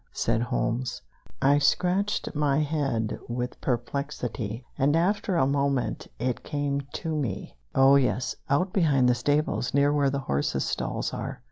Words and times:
said 0.13 0.41
Holmes. 0.41 1.03
I 1.43 1.59
scratched 1.59 2.33
my 2.33 2.57
head 2.61 3.19
with 3.29 3.61
perplexity, 3.61 4.65
and 4.75 4.95
after 4.95 5.35
a 5.35 5.45
moment 5.45 6.07
it 6.17 6.43
came 6.43 6.81
to 6.93 7.15
me: 7.15 7.55
"Oh, 7.75 7.97
yes; 7.97 8.35
out 8.49 8.73
behind 8.73 9.07
the 9.07 9.13
stables, 9.13 9.75
near 9.75 9.93
where 9.93 10.09
the 10.09 10.17
horses' 10.21 10.65
stalls 10.65 11.13
are. 11.13 11.39